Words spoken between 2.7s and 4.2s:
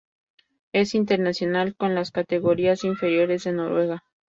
inferiores de Noruega.